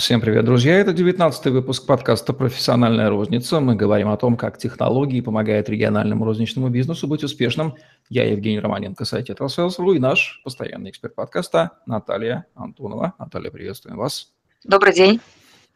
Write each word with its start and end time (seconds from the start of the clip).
Всем 0.00 0.22
привет, 0.22 0.46
друзья! 0.46 0.78
Это 0.78 0.92
19-й 0.92 1.50
выпуск 1.50 1.84
подкаста 1.84 2.32
«Профессиональная 2.32 3.10
розница». 3.10 3.60
Мы 3.60 3.74
говорим 3.74 4.08
о 4.08 4.16
том, 4.16 4.38
как 4.38 4.56
технологии 4.56 5.20
помогают 5.20 5.68
региональному 5.68 6.24
розничному 6.24 6.70
бизнесу 6.70 7.06
быть 7.06 7.22
успешным. 7.22 7.74
Я 8.08 8.24
Евгений 8.24 8.60
Романенко, 8.60 9.04
сайт 9.04 9.28
«Этросселс.ру» 9.28 9.92
и 9.92 9.98
наш 9.98 10.40
постоянный 10.42 10.88
эксперт 10.88 11.14
подкаста 11.14 11.72
Наталья 11.84 12.46
Антонова. 12.54 13.12
Наталья, 13.18 13.50
приветствуем 13.50 13.98
вас. 13.98 14.32
Добрый 14.64 14.94
день. 14.94 15.20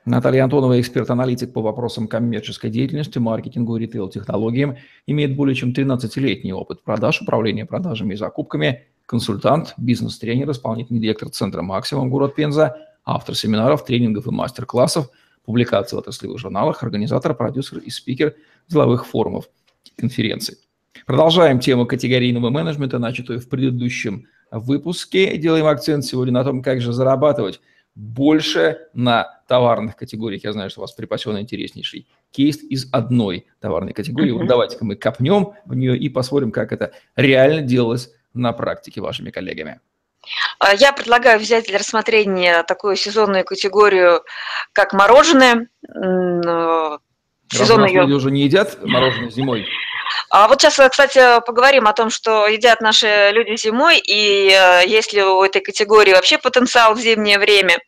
Наталья 0.06 0.44
Антонова, 0.44 0.80
эксперт-аналитик 0.80 1.52
по 1.52 1.60
вопросам 1.60 2.08
коммерческой 2.08 2.70
деятельности, 2.70 3.18
маркетингу, 3.18 3.76
ритейл-технологиям, 3.76 4.78
имеет 5.06 5.36
более 5.36 5.54
чем 5.54 5.72
13-летний 5.72 6.54
опыт 6.54 6.82
продаж, 6.82 7.20
управления 7.20 7.66
продажами 7.66 8.14
и 8.14 8.16
закупками, 8.16 8.84
консультант, 9.04 9.74
бизнес-тренер, 9.76 10.50
исполнительный 10.50 11.00
директор 11.00 11.28
Центра 11.28 11.60
«Максимум» 11.60 12.08
город 12.08 12.34
Пенза– 12.34 12.74
автор 13.04 13.34
семинаров, 13.34 13.84
тренингов 13.84 14.26
и 14.26 14.30
мастер-классов, 14.30 15.10
публикаций 15.44 15.96
в 15.96 15.98
отраслевых 15.98 16.38
журналах, 16.38 16.82
организатор, 16.82 17.34
продюсер 17.34 17.78
и 17.78 17.90
спикер 17.90 18.34
деловых 18.68 19.06
форумов 19.06 19.48
и 19.84 20.00
конференций. 20.00 20.58
Продолжаем 21.06 21.58
тему 21.58 21.86
категорийного 21.86 22.50
менеджмента, 22.50 22.98
начатую 22.98 23.40
в 23.40 23.48
предыдущем 23.48 24.26
выпуске. 24.50 25.36
Делаем 25.36 25.66
акцент 25.66 26.04
сегодня 26.04 26.32
на 26.32 26.44
том, 26.44 26.62
как 26.62 26.80
же 26.80 26.92
зарабатывать 26.92 27.60
больше 27.94 28.88
на 28.94 29.40
товарных 29.46 29.96
категориях. 29.96 30.44
Я 30.44 30.52
знаю, 30.52 30.70
что 30.70 30.80
у 30.80 30.82
вас 30.82 30.92
припасен 30.92 31.38
интереснейший 31.38 32.08
кейс 32.30 32.56
из 32.56 32.88
одной 32.92 33.46
товарной 33.60 33.92
категории. 33.92 34.32
Вот 34.32 34.46
давайте-ка 34.46 34.84
мы 34.84 34.96
копнем 34.96 35.52
в 35.64 35.74
нее 35.74 35.96
и 35.96 36.08
посмотрим, 36.08 36.50
как 36.50 36.72
это 36.72 36.92
реально 37.16 37.62
делалось 37.62 38.10
на 38.32 38.52
практике 38.52 39.00
вашими 39.00 39.30
коллегами. 39.30 39.80
А, 40.58 40.74
я 40.74 40.92
предлагаю 40.92 41.38
взять 41.38 41.66
для 41.66 41.78
рассмотрения 41.78 42.62
такую 42.64 42.96
сезонную 42.96 43.44
категорию, 43.44 44.22
как 44.72 44.92
мороженое. 44.92 45.68
Э, 45.88 46.98
сезонные 47.50 47.92
ее... 47.92 48.02
люди 48.02 48.12
уже 48.12 48.30
не 48.30 48.42
едят 48.42 48.78
мороженое 48.82 49.30
зимой? 49.30 49.66
А 50.30 50.48
вот 50.48 50.60
сейчас, 50.60 50.78
кстати, 50.90 51.40
поговорим 51.46 51.86
о 51.86 51.92
том, 51.92 52.10
что 52.10 52.46
едят 52.46 52.80
наши 52.80 53.30
люди 53.32 53.56
зимой, 53.56 53.98
и 53.98 54.50
э, 54.50 54.86
есть 54.86 55.12
ли 55.12 55.22
у 55.22 55.42
этой 55.42 55.60
категории 55.60 56.12
вообще 56.12 56.38
потенциал 56.38 56.94
в 56.94 57.00
зимнее 57.00 57.38
время. 57.38 57.78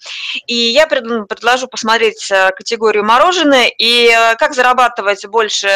И 0.46 0.54
я 0.54 0.86
предложу 0.86 1.68
посмотреть 1.68 2.30
э, 2.30 2.50
категорию 2.52 3.04
мороженое 3.04 3.70
и 3.78 4.10
как 4.38 4.54
зарабатывать 4.54 5.26
больше 5.26 5.68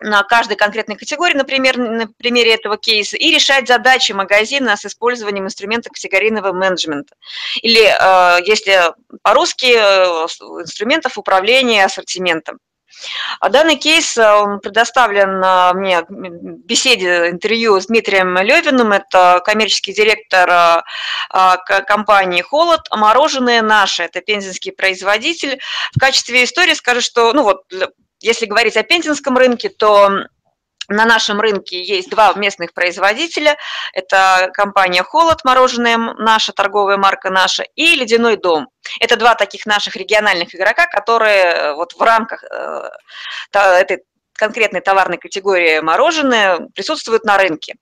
на 0.00 0.22
каждой 0.22 0.56
конкретной 0.56 0.96
категории, 0.96 1.34
например, 1.34 1.76
на 1.76 2.06
примере 2.06 2.54
этого 2.54 2.76
кейса, 2.76 3.16
и 3.16 3.30
решать 3.30 3.68
задачи 3.68 4.12
магазина 4.12 4.76
с 4.76 4.86
использованием 4.86 5.44
инструмента 5.46 5.90
категорийного 5.90 6.52
менеджмента. 6.52 7.14
Или, 7.62 7.82
э, 7.82 8.42
если 8.44 8.94
по-русски, 9.22 9.74
э, 9.76 10.26
инструментов 10.62 11.18
управления 11.18 11.84
ассортиментом. 11.84 12.58
А 13.38 13.48
данный 13.48 13.76
кейс 13.76 14.16
э, 14.18 14.58
предоставлен 14.62 15.38
мне 15.78 16.02
в 16.02 16.66
беседе, 16.66 17.30
интервью 17.30 17.80
с 17.80 17.86
Дмитрием 17.86 18.36
Левиным, 18.38 18.92
это 18.92 19.40
коммерческий 19.44 19.92
директор 19.92 20.82
компании 21.86 22.42
«Холод». 22.42 22.80
Мороженое 22.90 23.62
наше, 23.62 24.02
это 24.02 24.20
пензенский 24.20 24.72
производитель. 24.72 25.60
В 25.94 26.00
качестве 26.00 26.44
истории 26.44 26.74
скажу, 26.74 27.00
что 27.00 27.32
ну 27.32 27.44
вот, 27.44 27.62
если 28.20 28.46
говорить 28.46 28.76
о 28.76 28.82
пензенском 28.82 29.36
рынке, 29.36 29.68
то 29.68 30.10
на 30.90 31.04
нашем 31.04 31.40
рынке 31.40 31.82
есть 31.82 32.10
два 32.10 32.32
местных 32.34 32.74
производителя. 32.74 33.56
Это 33.92 34.50
компания 34.52 35.02
«Холод», 35.02 35.44
мороженое 35.44 35.96
наша, 35.96 36.52
торговая 36.52 36.96
марка 36.96 37.30
наша, 37.30 37.64
и 37.76 37.94
«Ледяной 37.94 38.36
дом». 38.36 38.68
Это 38.98 39.16
два 39.16 39.34
таких 39.34 39.66
наших 39.66 39.96
региональных 39.96 40.54
игрока, 40.54 40.86
которые 40.86 41.44
э, 41.44 41.74
вот 41.74 41.92
в 41.92 42.02
рамках 42.02 42.42
э, 42.42 42.90
этой 43.52 44.02
конкретной 44.34 44.80
товарной 44.80 45.18
категории 45.18 45.80
мороженое 45.80 46.68
присутствуют 46.74 47.24
на 47.24 47.38
рынке. 47.38 47.76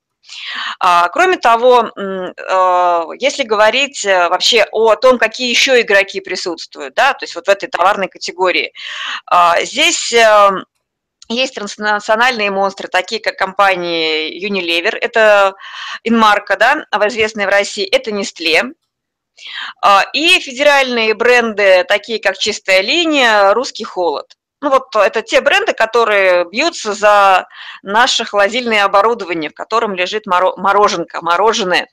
А, 0.79 1.09
кроме 1.09 1.37
того, 1.37 1.91
э, 1.95 2.33
если 3.19 3.43
говорить 3.43 4.05
э, 4.05 4.29
вообще 4.29 4.65
о 4.71 4.95
том, 4.95 5.17
какие 5.17 5.49
еще 5.49 5.81
игроки 5.81 6.21
присутствуют, 6.21 6.93
да, 6.95 7.13
то 7.13 7.23
есть 7.23 7.35
вот 7.35 7.47
в 7.47 7.49
этой 7.49 7.67
товарной 7.67 8.07
категории, 8.07 8.73
а, 9.25 9.61
здесь 9.61 10.11
э, 10.13 10.49
есть 11.29 11.55
транснациональные 11.55 12.51
монстры, 12.51 12.87
такие 12.87 13.21
как 13.21 13.37
компании 13.37 14.43
Unilever, 14.45 14.95
это 14.95 15.53
Инмарка, 16.03 16.57
да, 16.57 16.85
известная 17.07 17.45
в 17.45 17.49
России, 17.49 17.85
это 17.85 18.11
Nestle, 18.11 18.73
а, 19.81 20.05
и 20.13 20.39
федеральные 20.39 21.13
бренды, 21.13 21.83
такие 21.87 22.19
как 22.19 22.37
«Чистая 22.37 22.81
линия», 22.81 23.53
«Русский 23.53 23.83
холод». 23.83 24.38
Ну 24.61 24.69
вот 24.69 24.93
это 24.95 25.21
те 25.21 25.39
бренды, 25.39 25.73
которые 25.73 26.45
бьются 26.45 26.93
за 26.93 27.47
наше 27.81 28.25
холодильное 28.25 28.83
оборудование, 28.83 29.49
в 29.49 29.53
котором 29.53 29.95
лежит 29.95 30.25
мороженка, 30.25 31.21
мороженое. 31.21 31.87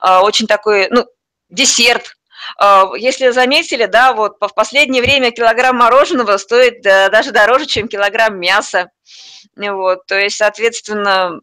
А, 0.00 0.22
очень 0.22 0.46
такой, 0.48 0.88
ну, 0.90 1.06
десерт, 1.48 2.16
а, 2.58 2.90
если 2.96 3.30
заметили, 3.30 3.86
да, 3.86 4.12
вот 4.14 4.36
в 4.40 4.54
последнее 4.54 5.00
время 5.02 5.30
килограмм 5.30 5.76
мороженого 5.76 6.36
стоит 6.38 6.82
даже 6.82 7.30
дороже, 7.30 7.66
чем 7.66 7.86
килограмм 7.86 8.38
мяса. 8.38 8.90
Вот, 9.58 10.06
то 10.06 10.16
есть, 10.16 10.36
соответственно, 10.36 11.40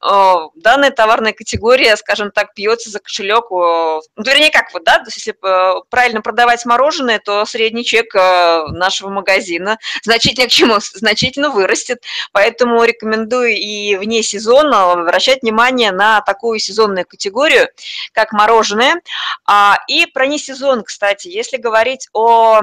данная 0.54 0.90
товарная 0.90 1.32
категория, 1.32 1.96
скажем 1.96 2.30
так, 2.30 2.52
пьется 2.54 2.90
за 2.90 2.98
кошелек. 2.98 3.50
Ну, 3.50 4.02
вернее, 4.18 4.50
как 4.50 4.72
вот, 4.74 4.84
да, 4.84 4.98
то 4.98 5.06
есть, 5.06 5.16
если 5.16 5.34
э, 5.42 5.80
правильно 5.88 6.20
продавать 6.20 6.66
мороженое, 6.66 7.18
то 7.18 7.46
средний 7.46 7.84
чек 7.84 8.14
э, 8.14 8.66
нашего 8.68 9.08
магазина 9.08 9.78
значительно 10.02 10.48
к 10.48 10.50
чему? 10.50 10.76
Значительно 10.80 11.48
вырастет. 11.48 12.02
Поэтому 12.32 12.84
рекомендую 12.84 13.56
и 13.56 13.96
вне 13.96 14.22
сезона 14.22 14.92
обращать 14.92 15.42
внимание 15.42 15.92
на 15.92 16.20
такую 16.20 16.58
сезонную 16.58 17.06
категорию, 17.06 17.68
как 18.12 18.32
мороженое. 18.32 19.00
А, 19.46 19.78
и 19.88 20.04
про 20.06 20.26
несезон, 20.26 20.82
кстати, 20.82 21.28
если 21.28 21.56
говорить 21.56 22.08
о 22.12 22.60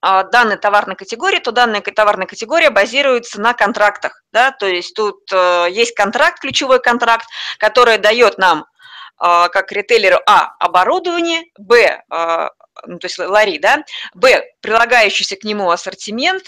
данной 0.00 0.56
товарной 0.56 0.96
категории, 0.96 1.38
то 1.38 1.52
данная 1.52 1.80
товарная 1.80 2.26
категория 2.26 2.70
базируется 2.70 3.40
на 3.40 3.54
контрактах. 3.54 4.22
Да? 4.32 4.52
То 4.52 4.66
есть 4.66 4.94
тут 4.94 5.20
э, 5.32 5.66
есть 5.70 5.94
контракт, 5.94 6.40
ключевой 6.40 6.80
контракт, 6.80 7.26
который 7.58 7.98
дает 7.98 8.38
нам 8.38 8.66
а, 9.20 9.48
как 9.48 9.72
ритейлеру 9.72 10.18
А 10.26 10.54
оборудование, 10.60 11.42
Б 11.58 12.02
а, 12.08 12.50
ну, 12.86 12.98
то 12.98 13.06
есть 13.06 13.18
лари, 13.18 13.58
да, 13.58 13.84
Б, 14.14 14.44
прилагающийся 14.60 15.36
к 15.36 15.44
нему 15.44 15.70
ассортимент 15.70 16.44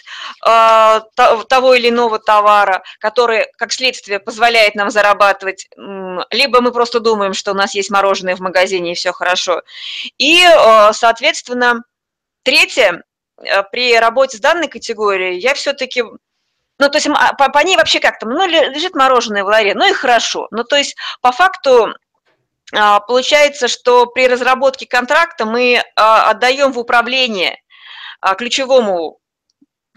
э, 0.46 1.00
того 1.48 1.74
или 1.74 1.88
иного 1.88 2.18
товара, 2.18 2.82
который, 3.00 3.46
как 3.56 3.72
следствие, 3.72 4.20
позволяет 4.20 4.74
нам 4.74 4.90
зарабатывать, 4.90 5.68
либо 6.30 6.60
мы 6.60 6.72
просто 6.72 7.00
думаем, 7.00 7.34
что 7.34 7.52
у 7.52 7.54
нас 7.54 7.74
есть 7.74 7.90
мороженое 7.90 8.36
в 8.36 8.40
магазине 8.40 8.92
и 8.92 8.94
все 8.94 9.12
хорошо. 9.12 9.62
И, 10.18 10.42
э, 10.42 10.92
соответственно, 10.92 11.82
третье, 12.44 13.02
при 13.72 13.98
работе 13.98 14.36
с 14.36 14.40
данной 14.40 14.68
категорией 14.68 15.38
я 15.38 15.54
все-таки 15.54 16.02
ну, 16.02 16.88
то 16.88 16.96
есть 16.96 17.08
а, 17.08 17.34
по, 17.34 17.50
по 17.50 17.58
ней 17.58 17.76
вообще 17.76 18.00
как-то, 18.00 18.26
ну, 18.26 18.46
лежит 18.46 18.94
мороженое 18.94 19.44
в 19.44 19.48
ларе, 19.48 19.74
ну 19.74 19.86
и 19.86 19.92
хорошо. 19.92 20.48
Ну, 20.50 20.64
то 20.64 20.76
есть 20.76 20.96
по 21.20 21.30
факту 21.30 21.94
а, 22.72 23.00
получается, 23.00 23.68
что 23.68 24.06
при 24.06 24.26
разработке 24.26 24.86
контракта 24.86 25.44
мы 25.44 25.82
а, 25.94 26.30
отдаем 26.30 26.72
в 26.72 26.78
управление 26.78 27.60
ключевому 28.36 29.19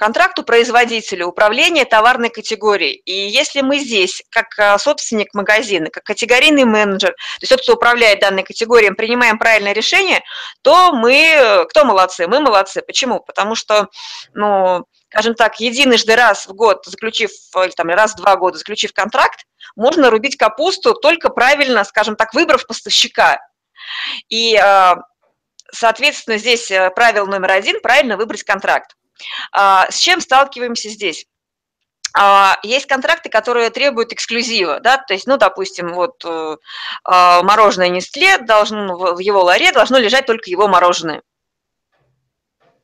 контракту 0.04 0.44
производителя 0.44 1.26
управления 1.26 1.86
товарной 1.86 2.30
категорией. 2.30 2.96
И 3.06 3.14
если 3.14 3.62
мы 3.62 3.80
здесь, 3.80 4.22
как 4.30 4.48
а, 4.60 4.78
собственник 4.78 5.34
магазина, 5.34 5.90
как 5.90 6.04
категорийный 6.04 6.66
менеджер, 6.66 7.12
то 7.12 7.40
есть 7.40 7.50
тот, 7.50 7.62
кто 7.62 7.76
управляет 7.76 8.20
данной 8.20 8.44
категорией, 8.44 8.92
принимаем 8.92 9.38
правильное 9.38 9.72
решение, 9.72 10.22
то 10.62 10.92
мы, 10.92 11.66
кто 11.70 11.86
молодцы? 11.86 12.28
Мы 12.28 12.42
молодцы. 12.42 12.82
Почему? 12.82 13.22
Потому 13.22 13.56
что, 13.56 13.88
ну, 14.34 14.84
скажем 15.10 15.36
так, 15.36 15.62
единожды 15.62 16.18
раз 16.18 16.48
в 16.48 16.54
год, 16.54 16.84
заключив, 16.86 17.32
или 17.56 17.72
там 17.72 17.88
раз 17.88 18.12
в 18.12 18.18
два 18.18 18.36
года 18.36 18.58
заключив 18.58 18.92
контракт, 18.92 19.46
можно 19.78 20.10
рубить 20.10 20.36
капусту 20.36 20.96
только 20.96 21.30
правильно, 21.30 21.86
скажем 21.86 22.18
так, 22.18 22.34
выбрав 22.34 22.68
поставщика. 22.68 23.40
И, 24.28 24.58
а, 24.58 24.98
соответственно, 25.72 26.38
здесь 26.38 26.70
э, 26.72 26.90
правило 26.90 27.26
номер 27.26 27.52
один– 27.52 27.80
правильно 27.82 28.18
выбрать 28.18 28.44
контракт. 28.44 28.98
А, 29.52 29.90
с 29.90 29.98
чем 29.98 30.22
сталкиваемся 30.22 30.90
здесь? 30.90 31.26
А, 32.16 32.58
есть 32.62 32.86
контракты, 32.86 33.30
которые 33.30 33.72
требуют 33.72 34.14
эксклюзива, 34.14 34.80
да, 34.80 34.98
то 34.98 35.14
есть, 35.14 35.26
ну, 35.26 35.38
допустим, 35.38 35.94
вот 35.94 36.24
э, 36.24 36.58
а, 37.04 37.42
мороженое 37.42 37.90
Нестле 37.90 38.38
должно, 38.38 39.16
в 39.16 39.20
его 39.20 39.44
ларе 39.44 39.72
должно 39.72 39.98
лежать 39.98 40.28
только 40.28 40.50
его 40.50 40.68
мороженое. 40.68 41.24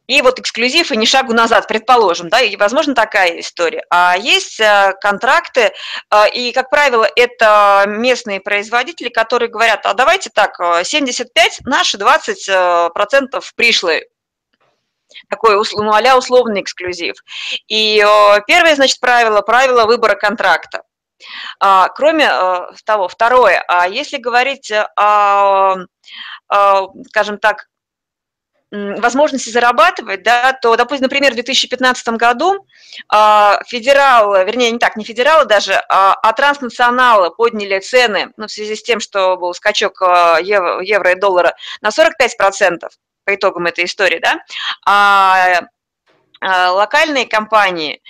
и 0.07 0.23
вот 0.23 0.39
эксклюзив 0.39 0.91
и 0.91 0.97
не 0.97 1.05
шагу 1.05 1.33
назад, 1.33 1.67
предположим, 1.67 2.29
да, 2.29 2.41
и 2.41 2.55
возможно 2.55 2.95
такая 2.95 3.39
история. 3.39 3.83
А 3.91 4.17
есть 4.17 4.59
э, 4.59 4.95
контракты, 4.99 5.73
э, 6.09 6.29
и, 6.33 6.51
как 6.51 6.71
правило, 6.71 7.07
это 7.15 7.83
местные 7.85 8.41
производители, 8.41 9.09
которые 9.09 9.49
говорят, 9.49 9.85
а 9.85 9.93
давайте 9.93 10.31
так, 10.31 10.59
75 10.83 11.59
наши, 11.65 11.99
20 11.99 12.93
процентов 12.93 13.53
пришлые 13.55 14.07
такой 15.29 15.55
ну, 15.55 15.91
а 15.91 16.17
условный 16.17 16.61
эксклюзив. 16.61 17.15
И 17.67 18.05
первое, 18.47 18.75
значит, 18.75 18.99
правило, 18.99 19.41
правило 19.41 19.85
выбора 19.85 20.15
контракта. 20.15 20.83
А, 21.59 21.89
кроме 21.89 22.29
того, 22.85 23.07
второе, 23.07 23.63
а 23.67 23.87
если 23.87 24.17
говорить 24.17 24.71
о, 24.71 25.75
скажем 26.47 27.37
так, 27.39 27.67
возможности 28.71 29.49
зарабатывать, 29.49 30.23
да, 30.23 30.53
то, 30.53 30.75
допустим, 30.75 31.05
например, 31.05 31.31
в 31.31 31.35
2015 31.35 32.07
году 32.09 32.65
а, 33.07 33.61
федералы, 33.65 34.43
вернее, 34.43 34.71
не 34.71 34.79
так, 34.79 34.95
не 34.95 35.03
федералы 35.03 35.45
даже, 35.45 35.73
а, 35.89 36.33
транснационалы 36.33 37.31
подняли 37.31 37.79
цены, 37.79 38.31
ну, 38.37 38.47
в 38.47 38.51
связи 38.51 38.75
с 38.75 38.83
тем, 38.83 38.99
что 38.99 39.37
был 39.37 39.53
скачок 39.53 40.01
евро, 40.41 41.11
и 41.11 41.15
доллара 41.15 41.55
на 41.81 41.89
45% 41.89 42.89
по 43.29 43.35
итогам 43.35 43.67
этой 43.67 43.85
истории, 43.85 44.19
да, 44.19 44.39
а 44.85 45.61
локальные 46.41 47.27
компании, 47.27 48.01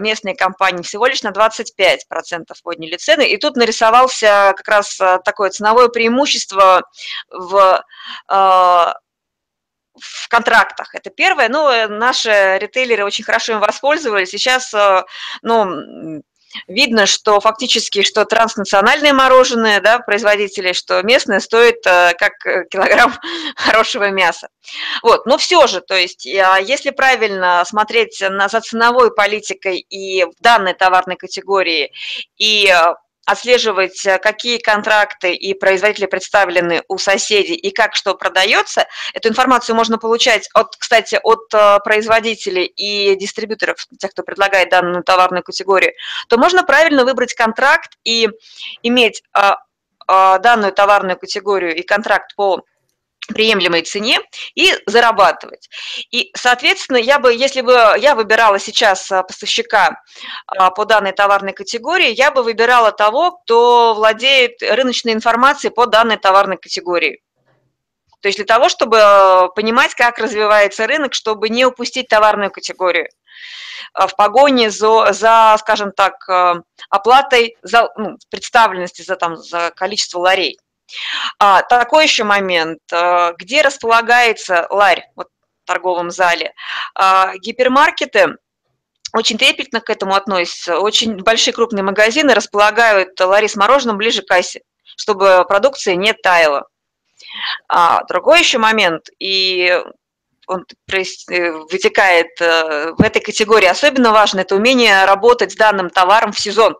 местные 0.00 0.34
компании 0.34 0.82
всего 0.82 1.06
лишь 1.06 1.22
на 1.22 1.28
25% 1.28 1.98
подняли 2.64 2.96
цены, 2.96 3.28
и 3.28 3.36
тут 3.36 3.54
нарисовался 3.56 4.54
как 4.56 4.66
раз 4.66 4.96
такое 5.24 5.50
ценовое 5.50 5.88
преимущество 5.88 6.82
в 7.30 7.84
в 9.98 10.28
контрактах. 10.28 10.94
Это 10.94 11.10
первое. 11.10 11.48
Ну, 11.50 11.68
э, 11.68 11.86
наши 11.88 12.58
ритейлеры 12.58 13.04
очень 13.04 13.24
хорошо 13.24 13.52
им 13.52 13.60
воспользовались. 13.60 14.30
Сейчас, 14.30 14.72
ну, 15.42 16.22
видно, 16.66 17.06
что 17.06 17.40
фактически, 17.40 18.02
что 18.02 18.24
транснациональные 18.24 19.12
мороженое, 19.12 19.80
да, 19.80 19.98
производители, 19.98 20.72
что 20.72 21.02
местное 21.02 21.40
стоит 21.40 21.86
э, 21.86 22.14
как 22.18 22.32
килограмм 22.70 23.14
хорошего 23.56 24.10
мяса. 24.10 24.48
Вот, 25.02 25.26
но 25.26 25.38
все 25.38 25.66
же, 25.66 25.80
то 25.80 25.94
есть, 25.94 26.26
а 26.26 26.58
если 26.58 26.90
правильно 26.90 27.64
смотреть 27.66 28.20
на, 28.20 28.48
за 28.48 28.60
ценовой 28.60 29.14
политикой 29.14 29.78
и 29.78 30.24
в 30.24 30.32
данной 30.40 30.74
товарной 30.74 31.16
категории, 31.16 31.92
и 32.36 32.72
отслеживать, 33.30 34.04
э, 34.04 34.18
какие 34.18 34.58
контракты 34.58 35.34
и 35.34 35.54
производители 35.54 36.06
представлены 36.06 36.82
у 36.88 36.98
соседей 36.98 37.54
и 37.54 37.70
как 37.70 37.94
что 37.94 38.14
продается. 38.14 38.86
Эту 39.14 39.28
информацию 39.28 39.76
можно 39.76 39.98
получать, 39.98 40.48
от, 40.52 40.76
кстати, 40.76 41.18
от 41.22 41.52
э, 41.54 41.78
производителей 41.84 42.64
и 42.64 43.14
дистрибьюторов, 43.14 43.86
тех, 43.98 44.10
кто 44.10 44.22
предлагает 44.22 44.70
данную 44.70 45.04
товарную 45.04 45.44
категорию, 45.44 45.92
то 46.28 46.38
можно 46.38 46.64
правильно 46.64 47.04
выбрать 47.04 47.34
контракт 47.34 47.92
и 48.04 48.28
иметь 48.82 49.22
э, 49.38 49.50
данную 50.08 50.72
товарную 50.72 51.16
категорию 51.16 51.76
и 51.76 51.82
контракт 51.82 52.34
по 52.34 52.64
приемлемой 53.32 53.82
цене 53.82 54.20
и 54.54 54.74
зарабатывать. 54.86 55.68
И, 56.10 56.30
соответственно, 56.36 56.96
я 56.96 57.18
бы, 57.18 57.32
если 57.32 57.60
бы 57.60 57.72
я 57.98 58.14
выбирала 58.14 58.58
сейчас 58.58 59.10
а, 59.10 59.22
поставщика 59.22 60.02
а, 60.46 60.70
по 60.70 60.84
данной 60.84 61.12
товарной 61.12 61.52
категории, 61.52 62.10
я 62.10 62.30
бы 62.30 62.42
выбирала 62.42 62.92
того, 62.92 63.32
кто 63.32 63.94
владеет 63.94 64.62
рыночной 64.62 65.12
информацией 65.12 65.72
по 65.72 65.86
данной 65.86 66.16
товарной 66.16 66.56
категории. 66.56 67.22
То 68.20 68.28
есть 68.28 68.36
для 68.36 68.46
того, 68.46 68.68
чтобы 68.68 68.98
а, 69.00 69.48
понимать, 69.48 69.94
как 69.94 70.18
развивается 70.18 70.86
рынок, 70.86 71.14
чтобы 71.14 71.48
не 71.48 71.64
упустить 71.64 72.08
товарную 72.08 72.50
категорию 72.50 73.08
в 73.94 74.14
погоне 74.16 74.70
за, 74.70 75.12
за 75.12 75.56
скажем 75.58 75.90
так, 75.90 76.28
оплатой 76.90 77.56
за 77.62 77.90
ну, 77.96 78.18
представленности, 78.30 79.02
за, 79.02 79.16
там, 79.16 79.36
за 79.36 79.72
количество 79.74 80.20
ларей. 80.20 80.58
А, 81.38 81.62
такой 81.62 82.04
еще 82.04 82.24
момент. 82.24 82.80
А, 82.92 83.32
где 83.32 83.62
располагается 83.62 84.66
ларь 84.70 85.04
вот, 85.16 85.28
в 85.64 85.66
торговом 85.66 86.10
зале? 86.10 86.52
А, 86.94 87.34
гипермаркеты 87.36 88.36
очень 89.12 89.38
трепетно 89.38 89.80
к 89.80 89.90
этому 89.90 90.14
относятся. 90.14 90.78
Очень 90.78 91.16
большие 91.16 91.52
крупные 91.52 91.82
магазины 91.82 92.34
располагают 92.34 93.18
лари 93.20 93.48
с 93.48 93.56
мороженым 93.56 93.96
ближе 93.96 94.22
к 94.22 94.28
кассе, 94.28 94.62
чтобы 94.96 95.44
продукция 95.48 95.96
не 95.96 96.12
таяла. 96.12 96.66
А, 97.68 98.04
другой 98.04 98.40
еще 98.40 98.58
момент, 98.58 99.08
и 99.18 99.82
он 100.46 100.64
э, 100.88 101.50
вытекает 101.70 102.28
э, 102.40 102.92
в 102.92 103.02
этой 103.02 103.22
категории, 103.22 103.66
особенно 103.66 104.10
важно, 104.10 104.40
это 104.40 104.56
умение 104.56 105.04
работать 105.04 105.52
с 105.52 105.56
данным 105.56 105.90
товаром 105.90 106.32
в 106.32 106.40
сезон. 106.40 106.76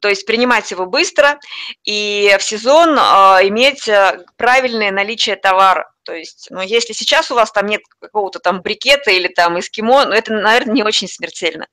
То 0.00 0.08
есть 0.08 0.26
принимать 0.26 0.70
его 0.70 0.86
быстро 0.86 1.38
и 1.84 2.36
в 2.38 2.42
сезон 2.42 2.96
а, 2.98 3.40
иметь 3.42 3.88
э, 3.88 4.24
правильное 4.36 4.90
наличие 4.90 5.36
товара. 5.36 5.90
То 6.04 6.12
есть, 6.12 6.48
ну, 6.50 6.60
если 6.60 6.92
сейчас 6.92 7.30
у 7.30 7.34
вас 7.34 7.50
там 7.50 7.66
нет 7.66 7.80
какого-то 7.98 8.38
там 8.38 8.60
брикета 8.60 9.10
или 9.10 9.28
там 9.28 9.58
эскимо, 9.58 10.04
ну, 10.04 10.12
это, 10.12 10.34
наверное, 10.34 10.74
не 10.74 10.82
очень 10.82 11.08
смертельно. 11.08 11.66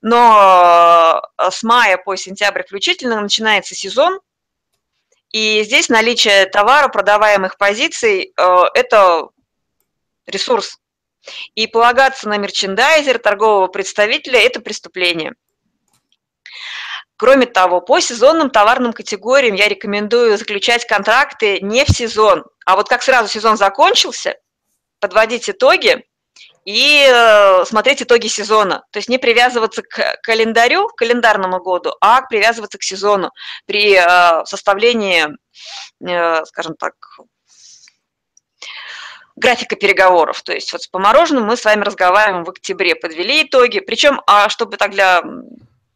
Но 0.00 1.20
э, 1.38 1.50
с 1.50 1.62
мая 1.62 1.98
по 1.98 2.16
сентябрь 2.16 2.62
включительно 2.62 3.20
начинается 3.20 3.74
сезон, 3.74 4.20
и 5.32 5.64
здесь 5.64 5.88
наличие 5.88 6.46
товара, 6.46 6.86
продаваемых 6.88 7.58
позиций, 7.58 8.32
э, 8.36 8.56
это 8.74 9.28
ресурс. 10.26 10.78
И 11.54 11.66
полагаться 11.66 12.28
на 12.28 12.36
мерчендайзер, 12.36 13.18
торгового 13.18 13.66
представителя– 13.66 14.38
это 14.40 14.60
преступление. 14.60 15.34
Кроме 17.24 17.46
того, 17.46 17.80
по 17.80 18.00
сезонным 18.00 18.50
товарным 18.50 18.92
категориям 18.92 19.54
я 19.54 19.66
рекомендую 19.66 20.36
заключать 20.36 20.86
контракты 20.86 21.58
не 21.62 21.86
в 21.86 21.88
сезон, 21.88 22.44
а 22.66 22.76
вот 22.76 22.90
как 22.90 23.02
сразу 23.02 23.30
сезон 23.30 23.56
закончился, 23.56 24.36
подводить 25.00 25.48
итоги 25.48 26.04
и 26.66 27.08
э, 27.08 27.64
смотреть 27.64 28.02
итоги 28.02 28.26
сезона. 28.26 28.84
То 28.90 28.98
есть 28.98 29.08
не 29.08 29.16
привязываться 29.16 29.80
к 29.80 30.18
календарю, 30.22 30.88
к 30.88 30.96
календарному 30.96 31.62
году, 31.62 31.94
а 32.02 32.20
привязываться 32.20 32.76
к 32.76 32.82
сезону 32.82 33.30
при 33.64 33.94
э, 33.96 34.44
составлении, 34.44 35.28
э, 36.06 36.44
скажем 36.44 36.76
так, 36.76 36.92
графика 39.34 39.76
переговоров. 39.76 40.42
То 40.42 40.52
есть 40.52 40.74
вот 40.74 40.82
по 40.90 40.98
мороженому 40.98 41.46
мы 41.46 41.56
с 41.56 41.64
вами 41.64 41.84
разговариваем 41.84 42.44
в 42.44 42.50
октябре, 42.50 42.94
подвели 42.94 43.44
итоги. 43.44 43.80
Причем, 43.80 44.20
а 44.26 44.50
чтобы 44.50 44.76
так 44.76 44.90
для 44.90 45.22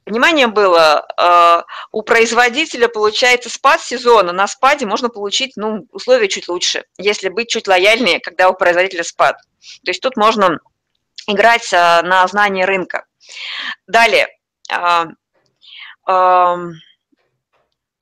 Внимание 0.08 0.46
было, 0.46 1.06
э, 1.18 1.62
у 1.92 2.00
производителя 2.00 2.88
получается 2.88 3.50
спад 3.50 3.82
сезона, 3.82 4.32
на 4.32 4.46
спаде 4.46 4.86
можно 4.86 5.10
получить 5.10 5.52
ну, 5.56 5.86
условия 5.92 6.28
чуть 6.28 6.48
лучше, 6.48 6.84
если 6.96 7.28
быть 7.28 7.50
чуть 7.50 7.68
лояльнее, 7.68 8.18
когда 8.18 8.48
у 8.48 8.54
производителя 8.54 9.04
спад. 9.04 9.36
То 9.84 9.90
есть 9.90 10.00
тут 10.00 10.16
можно 10.16 10.60
играть 11.26 11.70
э, 11.74 12.00
на 12.02 12.26
знание 12.26 12.64
рынка. 12.64 13.04
Далее. 13.86 14.28
Э, 14.72 15.04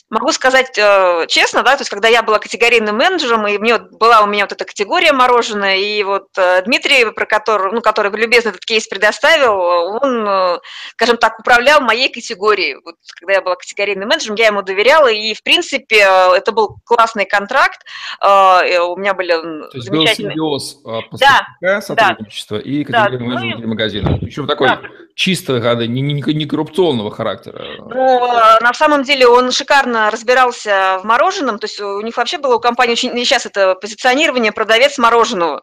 Могу 0.09 0.31
сказать 0.31 0.79
э, 0.79 1.27
честно, 1.27 1.65
да, 1.65 1.73
то 1.73 1.81
есть 1.81 1.91
когда 1.91 2.07
я 2.07 2.23
была 2.23 2.39
категорийным 2.39 2.97
менеджером, 2.97 3.45
и 3.49 3.59
мне 3.59 3.73
вот, 3.73 3.91
была 3.91 4.21
у 4.21 4.27
меня 4.27 4.45
вот 4.45 4.53
эта 4.53 4.65
категория 4.65 5.13
мороженое, 5.13 5.79
и 5.79 6.05
вот 6.05 6.29
э, 6.39 6.63
Дмитрий, 6.63 7.11
про 7.11 7.27
который, 7.27 7.73
ну, 7.73 7.81
который 7.81 8.13
любезно 8.13 8.51
этот 8.51 8.65
кейс 8.65 8.87
предоставил, 8.87 9.59
он, 10.01 10.25
э, 10.29 10.59
скажем 10.93 11.17
так, 11.17 11.41
управлял 11.41 11.81
моей 11.81 12.09
категорией. 12.09 12.77
Вот, 12.85 12.95
когда 13.19 13.33
я 13.33 13.43
была 13.43 13.57
категорийным 13.57 14.09
менеджером, 14.09 14.37
я 14.37 14.47
ему 14.47 14.63
доверяла, 14.63 15.09
и, 15.09 15.35
в 15.35 15.43
принципе, 15.43 16.07
это 16.37 16.53
был 16.53 16.77
классный 16.85 17.25
контракт, 17.25 17.81
э, 18.23 18.79
у 18.79 18.97
меня 18.97 19.13
были 19.13 19.33
то 19.33 19.71
есть 19.75 19.89
замечательные... 19.89 20.37
был 20.37 20.61
симбиоз 20.61 20.83
э, 20.85 21.11
поставщика, 21.11 21.81
сотрудничества 21.81 22.59
да, 22.59 22.63
и 22.63 22.85
категорийного 22.85 23.35
да, 23.35 23.41
менеджера 23.41 23.63
ну, 23.63 23.69
магазина. 23.69 24.19
Причем 24.21 24.47
такой 24.47 24.69
да. 24.69 24.81
чисто, 25.17 25.75
не, 25.87 26.01
не, 26.01 26.23
не 26.23 26.47
коррупционного 26.47 27.11
характера. 27.11 27.65
Ну, 27.79 28.25
э, 28.25 28.61
на 28.61 28.73
самом 28.73 29.03
деле 29.03 29.27
он 29.27 29.51
шикарно 29.51 29.96
разбирался 30.11 30.99
в 31.03 31.05
мороженом, 31.05 31.59
то 31.59 31.67
есть 31.67 31.81
у 31.81 32.01
них 32.01 32.17
вообще 32.17 32.39
было 32.39 32.57
у 32.57 32.61
компании 32.61 32.93
очень, 32.93 33.17
сейчас 33.17 33.47
это 33.47 33.75
позиционирование 33.75 34.53
продавец 34.53 34.99
мороженого. 34.99 35.63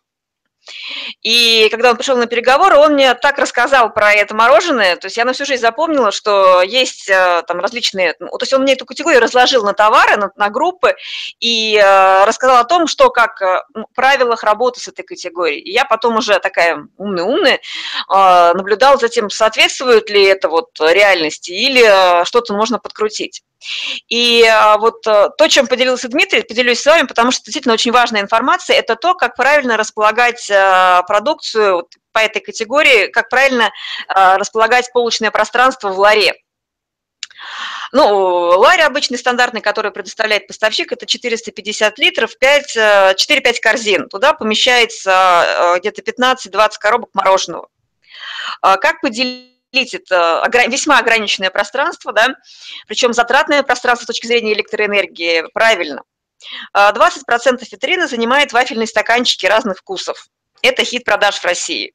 И 1.22 1.68
когда 1.72 1.92
он 1.92 1.98
пришел 1.98 2.18
на 2.18 2.26
переговоры, 2.26 2.78
он 2.78 2.94
мне 2.94 3.14
так 3.16 3.38
рассказал 3.38 3.92
про 3.94 4.14
это 4.14 4.34
мороженое, 4.34 4.96
то 4.96 5.08
есть 5.08 5.18
я 5.18 5.26
на 5.26 5.34
всю 5.34 5.46
жизнь 5.46 5.62
запомнила, 5.62 6.12
что 6.12 6.62
есть 6.62 7.10
э, 7.10 7.44
там 7.48 7.60
различные, 7.60 8.16
ну, 8.20 8.30
то 8.30 8.44
есть 8.44 8.54
он 8.54 8.62
мне 8.62 8.74
эту 8.74 8.86
категорию 8.86 9.22
разложил 9.22 9.64
на 9.64 9.74
товары, 9.74 10.18
на, 10.18 10.32
на 10.36 10.50
группы 10.50 10.96
и 11.40 11.76
э, 11.76 12.26
рассказал 12.26 12.58
о 12.58 12.64
том, 12.64 12.88
что 12.88 13.10
как 13.10 13.42
э, 13.42 13.62
правилах 13.94 14.44
работы 14.44 14.80
с 14.80 14.88
этой 14.88 15.04
категорией. 15.04 15.60
И 15.60 15.72
я 15.72 15.86
потом 15.86 16.18
уже 16.18 16.40
такая 16.40 16.88
умная-умная 16.98 17.56
э, 17.56 18.54
наблюдала 18.54 18.98
за 18.98 19.10
тем, 19.10 19.30
соответствует 19.30 20.10
ли 20.10 20.24
это 20.24 20.48
вот 20.48 20.70
реальности 20.80 21.52
или 21.52 21.84
э, 21.84 22.26
что-то 22.26 22.54
можно 22.54 22.80
подкрутить. 22.80 23.44
И 24.10 24.50
вот 24.80 25.02
то, 25.02 25.48
чем 25.50 25.68
поделился 25.68 26.08
Дмитрий, 26.08 26.44
поделюсь 26.44 26.82
с 26.82 26.86
вами, 26.86 27.08
потому 27.08 27.32
что 27.32 27.44
действительно 27.44 27.74
очень 27.74 27.92
важная 27.92 28.22
информация, 28.22 28.78
это 28.78 28.96
то, 28.96 29.14
как 29.14 29.36
правильно 29.36 29.78
располагать 29.78 30.48
продукцию 31.08 31.88
по 32.12 32.20
этой 32.20 32.42
категории, 32.42 33.08
как 33.08 33.30
правильно 33.30 33.72
располагать 34.08 34.92
полочное 34.94 35.32
пространство 35.32 35.90
в 35.90 36.00
ларе. 36.00 36.36
Ну, 37.92 38.08
ларь 38.58 38.82
обычный 38.82 39.18
стандартный, 39.18 39.62
который 39.62 39.92
предоставляет 39.92 40.48
поставщик, 40.48 40.92
это 40.92 41.06
450 41.06 42.00
литров, 42.00 42.38
5, 42.38 42.78
4-5 43.18 43.60
корзин. 43.62 44.10
Туда 44.10 44.34
помещается 44.34 45.78
где-то 45.80 46.02
15-20 46.02 46.70
коробок 46.80 47.10
мороженого. 47.14 47.68
Как 48.62 49.02
поделить 49.02 49.53
это 49.74 50.48
весьма 50.68 51.00
ограниченное 51.00 51.50
пространство, 51.50 52.14
да, 52.14 52.36
причем 52.88 53.14
затратное 53.14 53.64
пространство 53.64 54.06
с 54.06 54.08
точки 54.08 54.28
зрения 54.28 54.54
электроэнергии, 54.54 55.46
правильно. 55.54 56.04
20% 56.76 57.66
витрины 57.72 58.08
занимает 58.08 58.54
вафельные 58.54 58.88
стаканчики 58.88 59.46
разных 59.46 59.78
вкусов. 59.78 60.28
Это 60.62 60.84
хит 60.84 61.04
продаж 61.04 61.38
в 61.38 61.46
России. 61.46 61.94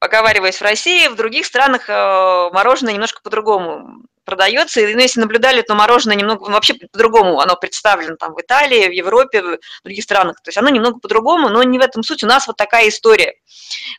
А, 0.00 0.06
оговариваясь 0.06 0.58
в 0.58 0.62
России, 0.62 1.08
в 1.08 1.16
других 1.16 1.46
странах 1.46 1.88
э, 1.88 2.50
мороженое 2.52 2.92
немножко 2.92 3.20
по-другому 3.22 4.02
продается. 4.24 4.80
И 4.80 4.94
ну, 4.94 5.00
если 5.00 5.20
наблюдали, 5.20 5.62
то 5.62 5.74
мороженое 5.74 6.16
немного 6.16 6.46
ну, 6.46 6.52
вообще 6.52 6.74
по-другому 6.74 7.40
оно 7.40 7.56
представлено 7.56 8.16
там 8.16 8.34
в 8.34 8.40
Италии, 8.40 8.88
в 8.88 8.92
Европе, 8.92 9.42
в 9.42 9.58
других 9.84 10.04
странах. 10.04 10.36
То 10.42 10.48
есть 10.48 10.58
оно 10.58 10.68
немного 10.68 10.98
по-другому, 11.00 11.48
но 11.48 11.62
не 11.62 11.78
в 11.78 11.82
этом 11.82 12.02
суть. 12.02 12.24
У 12.24 12.26
нас 12.26 12.46
вот 12.46 12.56
такая 12.56 12.88
история. 12.88 13.34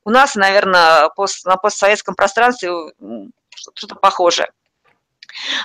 У 0.03 0.09
нас, 0.09 0.35
наверное, 0.35 1.09
пост, 1.09 1.45
на 1.45 1.57
постсоветском 1.57 2.15
пространстве 2.15 2.71
что-то 3.53 3.95
похожее. 3.95 4.51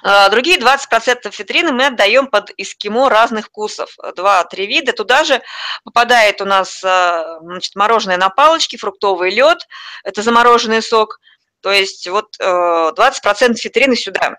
А, 0.03 0.29
другие 0.29 0.59
20% 0.59 1.33
витрины 1.39 1.73
мы 1.73 1.87
отдаем 1.87 2.27
под 2.27 2.51
эскимо 2.57 3.09
разных 3.09 3.47
вкусов. 3.47 3.97
Два-три 4.17 4.67
вида. 4.67 4.93
Туда 4.93 5.25
же 5.25 5.43
попадает 5.85 6.41
у 6.41 6.45
нас 6.45 6.83
а, 6.85 7.39
значит, 7.41 7.75
мороженое 7.77 8.17
на 8.17 8.31
палочке, 8.31 8.79
фруктовый 8.79 9.31
лед, 9.31 9.67
это 10.05 10.23
замороженный 10.23 10.83
сок. 10.83 11.19
То 11.63 11.73
есть 11.73 12.07
вот 12.07 12.37
20% 12.41 12.41
э, 12.41 13.55
витрины 13.65 13.97
сюда. 13.97 14.37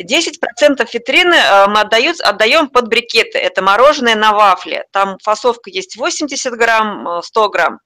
10% 0.00 0.86
витрины 0.92 1.34
э, 1.34 1.66
мы 1.68 1.80
отдаем, 1.80 2.14
отдаем 2.22 2.68
под 2.68 2.88
брикеты. 2.88 3.38
Это 3.38 3.62
мороженое 3.62 4.16
на 4.16 4.32
вафле. 4.32 4.84
Там 4.92 5.18
фасовка 5.22 5.70
есть 5.70 5.96
80 5.96 6.52
грамм, 6.54 7.22
100 7.22 7.44
э, 7.44 7.48
грамм. 7.50 7.78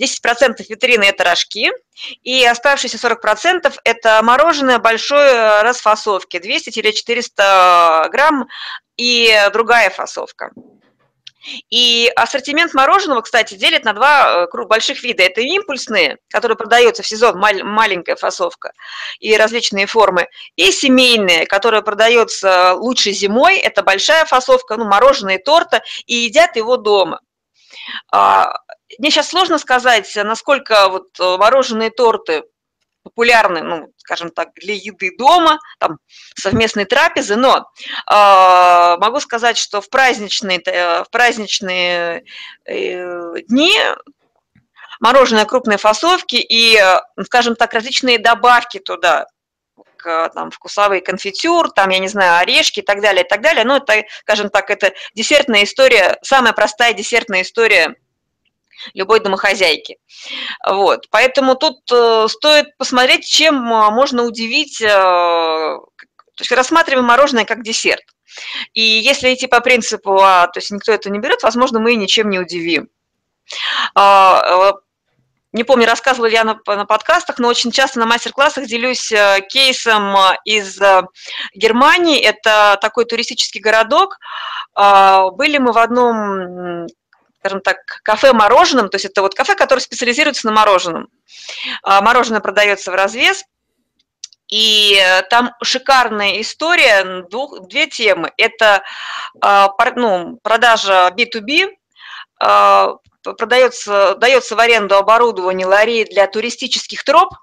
10% 0.00 0.64
витрины– 0.68 1.04
это 1.04 1.24
рожки, 1.24 1.70
и 2.22 2.44
оставшиеся 2.44 2.96
40%– 2.96 3.72
это 3.84 4.20
мороженое 4.22 4.78
большой 4.78 5.26
э, 5.26 5.62
расфасовки, 5.62 6.36
200-400 6.36 8.08
грамм 8.10 8.48
и 8.96 9.48
другая 9.52 9.90
фасовка. 9.90 10.50
И 11.70 12.10
ассортимент 12.14 12.72
мороженого, 12.72 13.20
кстати, 13.20 13.54
делят 13.54 13.84
на 13.84 13.92
два 13.92 14.46
э, 14.46 14.64
больших 14.66 15.02
вида. 15.02 15.24
Это 15.24 15.40
импульсные, 15.40 16.18
которые 16.30 16.56
продаются 16.56 17.02
в 17.02 17.06
сезон, 17.06 17.38
маленькая 17.38 18.16
фасовка 18.16 18.72
и 19.18 19.36
различные 19.36 19.86
формы, 19.86 20.28
и 20.56 20.70
семейные, 20.70 21.46
которые 21.46 21.82
продаются 21.82 22.74
лучше 22.74 23.10
зимой, 23.12 23.56
это 23.58 23.82
большая 23.82 24.24
фасовка, 24.24 24.76
ну, 24.76 24.84
мороженое 24.84 25.38
торта, 25.38 25.82
и 26.06 26.14
едят 26.14 26.56
его 26.56 26.76
дома. 26.76 27.20
Мне 28.98 29.10
сейчас 29.10 29.28
сложно 29.28 29.58
сказать, 29.58 30.10
насколько 30.16 30.88
вот 30.88 31.18
э, 31.20 31.36
мороженые 31.36 31.90
торты 31.90 32.44
популярны, 33.02 33.62
ну, 33.62 33.92
скажем 33.96 34.30
так, 34.30 34.54
для 34.54 34.74
еды 34.74 35.16
дома, 35.16 35.58
там, 35.78 35.98
совместной 36.36 36.84
трапезы, 36.84 37.36
но 37.36 37.66
э, 38.10 38.96
могу 38.98 39.20
сказать, 39.20 39.58
что 39.58 39.80
в 39.80 39.88
праздничные, 39.90 40.60
э, 40.64 41.04
в 41.04 41.10
праздничные 41.10 42.24
э, 42.64 43.34
дни 43.48 43.72
мороженое 45.00 45.44
крупной 45.46 45.78
фасовки 45.78 46.36
и, 46.36 46.80
скажем 47.24 47.56
так, 47.56 47.74
различные 47.74 48.20
добавки 48.20 48.78
туда, 48.78 49.26
там, 50.00 50.50
вкусовые 50.52 51.00
конфитюр, 51.00 51.70
там, 51.70 51.90
я 51.90 51.98
не 51.98 52.08
знаю, 52.08 52.38
орешки 52.38 52.80
и 52.80 52.82
так 52.82 53.00
далее, 53.00 53.24
и 53.24 53.28
так 53.28 53.40
далее. 53.40 53.64
Ну, 53.64 53.76
это, 53.76 54.04
скажем 54.20 54.48
так, 54.48 54.70
это 54.70 54.92
десертная 55.14 55.64
история, 55.64 56.18
самая 56.22 56.52
простая 56.52 56.92
десертная 56.92 57.42
история 57.42 57.96
любой 58.94 59.20
домохозяйки. 59.20 59.98
Вот. 60.66 61.08
Поэтому 61.10 61.54
тут 61.54 61.80
э, 61.92 62.26
стоит 62.28 62.76
посмотреть, 62.76 63.26
чем 63.26 63.72
э, 63.72 63.90
можно 63.90 64.24
удивить, 64.24 64.80
э, 64.80 64.86
то 64.86 66.40
есть 66.40 66.52
рассматриваем 66.52 67.06
мороженое 67.06 67.44
как 67.44 67.62
десерт. 67.62 68.04
И 68.72 68.80
если 68.80 69.34
идти 69.34 69.46
по 69.46 69.60
принципу, 69.60 70.18
а, 70.20 70.46
то 70.46 70.58
есть 70.58 70.70
никто 70.70 70.92
это 70.92 71.10
не 71.10 71.18
берет, 71.18 71.42
возможно, 71.42 71.80
мы 71.80 71.94
ничем 71.96 72.30
не 72.30 72.38
удивим. 72.38 72.88
А, 73.94 74.72
не 75.52 75.64
помню, 75.64 75.86
рассказывала 75.86 76.28
ли 76.28 76.32
я 76.32 76.44
на, 76.44 76.58
на 76.66 76.86
подкастах, 76.86 77.38
но 77.38 77.48
очень 77.48 77.72
часто 77.72 77.98
на 77.98 78.06
мастер-классах 78.06 78.66
делюсь 78.66 79.12
кейсом 79.50 80.16
из 80.46 80.80
Германии. 81.54 82.18
Это 82.18 82.78
такой 82.80 83.04
туристический 83.04 83.60
городок. 83.60 84.16
А, 84.74 85.28
были 85.30 85.58
мы 85.58 85.72
в 85.72 85.78
одном 85.78 86.86
скажем 87.42 87.60
так, 87.60 87.78
кафе-мороженым, 88.04 88.88
то 88.88 88.94
есть 88.94 89.04
это 89.04 89.20
вот 89.20 89.34
кафе, 89.34 89.56
которое 89.56 89.80
специализируется 89.80 90.46
на 90.46 90.52
мороженом. 90.52 91.08
А, 91.82 92.00
мороженое 92.00 92.40
продается 92.40 92.92
в 92.92 92.94
развес, 92.94 93.42
и 94.48 95.02
там 95.28 95.50
шикарная 95.60 96.40
история, 96.40 97.24
двух, 97.28 97.66
две 97.66 97.88
темы. 97.88 98.30
Это 98.36 98.84
а, 99.40 99.74
ну, 99.96 100.38
продажа 100.44 101.12
B2B, 101.16 101.70
а, 102.38 102.94
продается, 103.24 104.14
дается 104.14 104.54
в 104.54 104.60
аренду 104.60 104.94
оборудование 104.94 105.66
ларей 105.66 106.04
для 106.04 106.28
туристических 106.28 107.02
троп, 107.02 107.34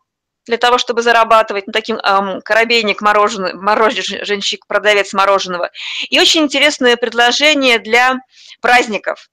для 0.45 0.57
того, 0.57 0.77
чтобы 0.77 1.01
зарабатывать, 1.01 1.67
ну, 1.67 1.73
таким 1.73 1.97
эм, 1.97 2.41
коробейник 2.41 3.01
мороженого, 3.01 3.53
мороженщик, 3.53 4.65
продавец 4.65 5.11
мороженого. 5.11 5.71
И 6.09 6.19
очень 6.19 6.43
интересное 6.43 6.95
предложение 6.95 7.79
для 7.79 8.15
праздников. 8.61 9.29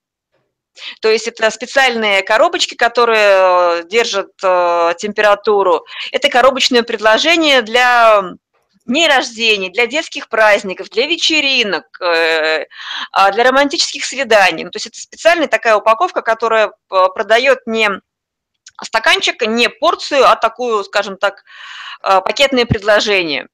То 1.01 1.09
есть 1.09 1.27
это 1.27 1.49
специальные 1.51 2.21
коробочки, 2.23 2.75
которые 2.75 3.81
э, 3.81 3.83
держат 3.87 4.31
э, 4.43 4.93
температуру. 4.97 5.85
Это 6.11 6.29
коробочное 6.29 6.83
предложение 6.83 7.61
для 7.61 8.23
дней 8.85 9.07
рождения, 9.07 9.69
для 9.69 9.85
детских 9.85 10.29
праздников, 10.29 10.89
для 10.89 11.07
вечеринок, 11.07 11.85
э, 12.01 12.65
а, 13.11 13.31
для 13.31 13.43
романтических 13.43 14.05
свиданий. 14.05 14.63
Ну, 14.63 14.71
то 14.71 14.77
есть 14.77 14.87
это 14.87 14.99
специальная 14.99 15.47
такая 15.47 15.75
упаковка, 15.75 16.21
которая 16.21 16.71
продает 16.87 17.59
не 17.65 17.89
стаканчик, 18.81 19.41
не 19.45 19.69
порцию, 19.69 20.29
а 20.29 20.35
такую, 20.35 20.83
скажем 20.83 21.17
так, 21.17 21.43
пакетное 22.01 22.65
предложение. 22.65 23.47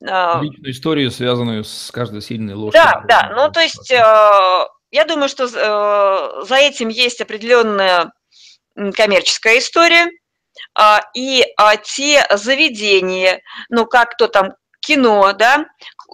Личную 0.00 0.70
историю, 0.70 1.10
связанную 1.10 1.64
с 1.64 1.90
каждой 1.90 2.22
сильной 2.22 2.54
ложкой. 2.54 2.78
Да, 2.78 3.02
да. 3.08 3.32
Ну, 3.34 3.50
то 3.50 3.60
есть 3.60 3.92
я 4.90 5.04
думаю, 5.04 5.28
что 5.28 5.44
э, 5.44 6.44
за 6.46 6.56
этим 6.56 6.88
есть 6.88 7.20
определенная 7.20 8.12
коммерческая 8.94 9.58
история, 9.58 10.10
а, 10.74 11.00
и 11.14 11.44
а, 11.56 11.76
те 11.76 12.26
заведения, 12.30 13.40
ну, 13.68 13.86
как 13.86 14.16
то 14.16 14.28
там, 14.28 14.52
кино, 14.80 15.32
да, 15.32 15.66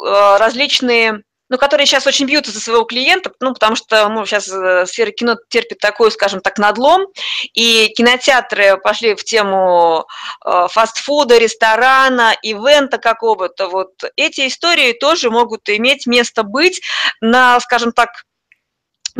э, 0.04 0.36
различные 0.38 1.22
ну, 1.48 1.58
которые 1.58 1.86
сейчас 1.86 2.06
очень 2.06 2.24
бьются 2.24 2.50
за 2.50 2.60
своего 2.60 2.84
клиента, 2.84 3.30
ну, 3.40 3.52
потому 3.52 3.76
что 3.76 4.08
ну, 4.08 4.24
сейчас 4.24 4.48
э, 4.48 4.86
сфера 4.86 5.10
кино 5.10 5.36
терпит 5.50 5.80
такой, 5.80 6.10
скажем 6.10 6.40
так, 6.40 6.56
надлом, 6.56 7.08
и 7.52 7.92
кинотеатры 7.94 8.78
пошли 8.78 9.14
в 9.14 9.22
тему 9.22 10.06
фастфуда, 10.40 11.36
ресторана, 11.36 12.34
ивента 12.40 12.96
какого-то. 12.96 13.68
Вот 13.68 13.90
эти 14.16 14.48
истории 14.48 14.94
тоже 14.94 15.28
могут 15.28 15.68
иметь 15.68 16.06
место 16.06 16.42
быть 16.42 16.80
на, 17.20 17.60
скажем 17.60 17.92
так, 17.92 18.08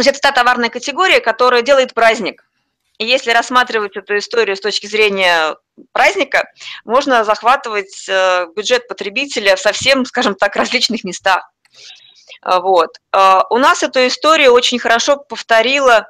есть 0.01 0.11
это 0.11 0.21
та 0.21 0.33
товарная 0.33 0.71
категория, 0.71 1.21
которая 1.21 1.63
делает 1.63 1.95
праздник. 1.95 2.45
И 2.99 3.05
если 3.05 3.33
рассматривать 3.33 3.97
эту 3.97 4.17
историю 4.17 4.57
с 4.57 4.61
точки 4.61 4.87
зрения 4.87 5.57
праздника, 5.93 6.49
можно 6.85 7.25
захватывать 7.25 8.07
э, 8.09 8.47
бюджет 8.55 8.87
потребителя 8.87 9.57
в 9.57 9.61
совсем, 9.61 10.05
скажем 10.05 10.35
так, 10.35 10.55
различных 10.57 11.03
местах. 11.03 11.51
А, 12.43 12.61
вот. 12.61 12.91
А, 13.13 13.45
у 13.51 13.59
нас 13.59 13.83
эту 13.83 14.07
историю 14.07 14.53
очень 14.53 14.79
хорошо 14.79 15.17
повторила, 15.17 16.07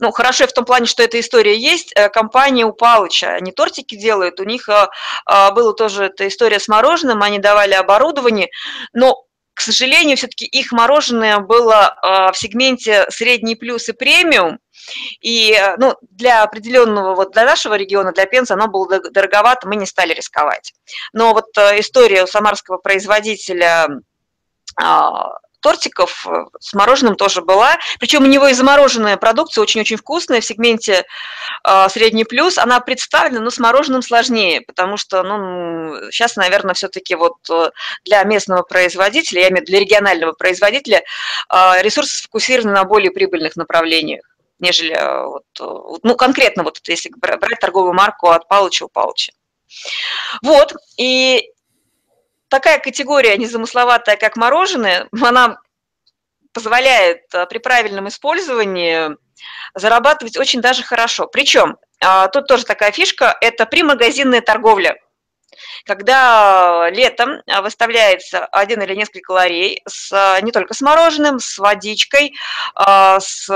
ну, 0.00 0.10
хорошо 0.10 0.46
в 0.46 0.52
том 0.52 0.64
плане, 0.64 0.86
что 0.86 1.02
эта 1.02 1.20
история 1.20 1.56
есть, 1.56 1.92
э, 1.94 2.08
компания 2.08 2.66
у 2.66 2.72
Палыча. 2.72 3.28
Они 3.28 3.52
тортики 3.52 3.94
делают, 3.94 4.40
у 4.40 4.44
них 4.44 4.68
э, 4.68 4.86
была 5.52 5.72
тоже 5.72 6.06
эта 6.06 6.26
история 6.28 6.58
с 6.58 6.68
мороженым, 6.68 7.22
они 7.22 7.38
давали 7.38 7.74
оборудование, 7.74 8.48
но 8.92 9.24
к 9.54 9.60
сожалению, 9.60 10.16
все-таки 10.16 10.44
их 10.44 10.72
мороженое 10.72 11.38
было 11.38 11.96
в 12.02 12.36
сегменте 12.36 13.06
средний 13.08 13.54
плюс 13.54 13.88
и 13.88 13.92
премиум, 13.92 14.58
и 15.20 15.56
ну, 15.78 15.96
для 16.02 16.42
определенного, 16.42 17.14
вот 17.14 17.32
для 17.32 17.44
нашего 17.44 17.74
региона, 17.74 18.12
для 18.12 18.26
Пензы, 18.26 18.54
оно 18.54 18.68
было 18.68 18.98
дороговато, 18.98 19.66
мы 19.68 19.76
не 19.76 19.86
стали 19.86 20.12
рисковать. 20.12 20.74
Но 21.12 21.32
вот 21.32 21.56
история 21.56 22.24
у 22.24 22.26
самарского 22.26 22.78
производителя 22.78 23.88
тортиков 25.64 26.26
э, 26.26 26.44
с 26.60 26.74
мороженым 26.74 27.16
тоже 27.16 27.40
была. 27.40 27.78
Причем 27.98 28.22
у 28.22 28.26
него 28.26 28.48
и 28.48 28.52
замороженная 28.52 29.16
продукция 29.16 29.62
очень-очень 29.62 29.96
вкусная 29.96 30.42
в 30.42 30.44
сегменте 30.44 31.06
э, 31.66 31.88
средний 31.88 32.24
плюс. 32.24 32.58
Она 32.58 32.80
представлена, 32.80 33.40
но 33.40 33.48
с 33.48 33.58
мороженым 33.58 34.02
сложнее, 34.02 34.60
потому 34.60 34.98
что 34.98 35.22
ну, 35.22 36.10
сейчас, 36.10 36.36
наверное, 36.36 36.74
все-таки 36.74 37.14
вот 37.14 37.38
э, 37.50 37.70
для 38.04 38.22
местного 38.24 38.62
производителя, 38.62 39.40
я 39.40 39.48
имею 39.48 39.60
в 39.60 39.60
виду 39.62 39.72
для 39.72 39.80
регионального 39.80 40.32
производителя, 40.32 41.02
э, 41.50 41.82
ресурсы 41.82 42.18
сфокусированы 42.18 42.72
на 42.72 42.84
более 42.84 43.10
прибыльных 43.10 43.56
направлениях 43.56 44.22
нежели 44.60 44.94
э, 44.94 45.26
вот, 45.26 46.00
ну, 46.02 46.14
конкретно 46.14 46.62
вот 46.62 46.78
если 46.86 47.10
брать 47.16 47.60
торговую 47.60 47.92
марку 47.92 48.28
от 48.28 48.46
Палыча 48.48 48.84
у 48.84 48.88
Палыча. 48.88 49.32
Вот, 50.42 50.74
и 50.96 51.50
такая 52.54 52.78
категория 52.78 53.36
незамысловатая, 53.36 54.16
как 54.16 54.36
мороженое, 54.36 55.08
она 55.22 55.58
позволяет 56.52 57.22
э, 57.34 57.46
при 57.46 57.58
правильном 57.58 58.06
использовании 58.06 59.10
зарабатывать 59.74 60.36
очень 60.36 60.60
даже 60.60 60.84
хорошо. 60.84 61.26
Причем 61.26 61.76
а, 62.00 62.28
тут 62.28 62.46
тоже 62.46 62.64
такая 62.64 62.92
фишка– 62.92 63.36
это 63.40 63.66
примагазинная 63.66 64.40
торговля. 64.40 64.96
Когда 65.84 66.88
летом 66.90 67.42
выставляется 67.62 68.46
один 68.46 68.82
или 68.82 68.94
несколько 68.94 69.32
ларей 69.32 69.82
с, 69.88 70.38
не 70.42 70.52
только 70.52 70.74
с 70.74 70.80
мороженым, 70.80 71.40
с 71.40 71.58
водичкой, 71.58 72.34
а, 72.76 73.18
с 73.18 73.48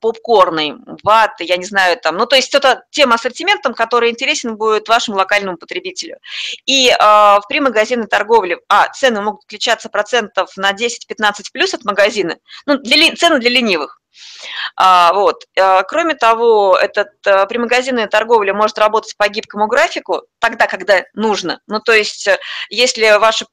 попкорны, 0.00 0.76
ваты, 1.02 1.44
я 1.44 1.56
не 1.56 1.64
знаю, 1.64 1.98
там, 1.98 2.16
ну, 2.16 2.26
то 2.26 2.36
есть 2.36 2.54
это 2.54 2.84
тем 2.90 3.12
ассортиментом, 3.12 3.74
который 3.74 4.10
интересен 4.10 4.56
будет 4.56 4.88
вашему 4.88 5.16
локальному 5.16 5.56
потребителю. 5.56 6.18
И 6.66 6.88
э, 6.88 6.94
в 6.98 7.42
примагазинной 7.48 8.06
торговле, 8.06 8.58
а, 8.68 8.88
цены 8.88 9.20
могут 9.20 9.44
отличаться 9.44 9.88
процентов 9.88 10.56
на 10.56 10.72
10-15 10.72 10.98
плюс 11.52 11.74
от 11.74 11.84
магазина, 11.84 12.36
ну, 12.66 12.78
для, 12.78 13.14
цены 13.16 13.38
для 13.38 13.50
ленивых. 13.50 14.02
А, 14.76 15.12
вот. 15.12 15.44
А, 15.58 15.82
кроме 15.82 16.14
того, 16.14 16.76
этот 16.76 17.08
а, 17.26 17.46
примагазинная 17.46 18.06
торговля 18.06 18.54
может 18.54 18.78
работать 18.78 19.16
по 19.16 19.28
гибкому 19.28 19.66
графику 19.66 20.22
тогда, 20.38 20.66
когда 20.66 21.04
нужно. 21.14 21.60
Ну, 21.66 21.80
то 21.80 21.92
есть, 21.92 22.28
если 22.68 23.18
ваши 23.18 23.46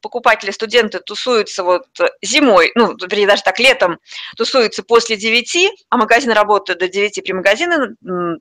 покупатели, 0.00 0.50
студенты 0.50 1.00
тусуются 1.00 1.62
вот 1.62 1.86
зимой, 2.22 2.72
ну, 2.74 2.96
вернее, 2.96 3.26
даже 3.26 3.42
так, 3.42 3.58
летом 3.58 3.98
тусуются 4.36 4.82
после 4.82 5.16
9, 5.16 5.86
а 5.88 5.96
магазин 5.96 6.32
работает 6.32 6.78
до 6.78 6.88
9 6.88 7.22
при 7.22 7.32
магазине, 7.32 7.76